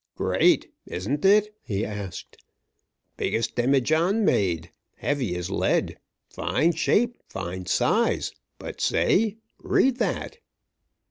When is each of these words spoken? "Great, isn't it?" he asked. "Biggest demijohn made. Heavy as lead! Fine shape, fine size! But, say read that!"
"Great, 0.15 0.73
isn't 0.87 1.23
it?" 1.25 1.53
he 1.61 1.85
asked. 1.85 2.35
"Biggest 3.17 3.55
demijohn 3.55 4.25
made. 4.25 4.71
Heavy 4.95 5.35
as 5.35 5.51
lead! 5.51 5.99
Fine 6.27 6.71
shape, 6.71 7.21
fine 7.29 7.67
size! 7.67 8.31
But, 8.57 8.81
say 8.81 9.37
read 9.59 9.97
that!" 9.97 10.39